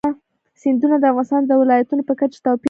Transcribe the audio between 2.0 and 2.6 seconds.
په کچه توپیر لري.